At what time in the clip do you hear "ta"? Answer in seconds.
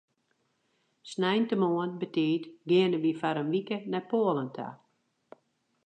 4.55-4.67